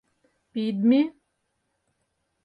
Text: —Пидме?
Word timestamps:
—Пидме? 0.51 1.01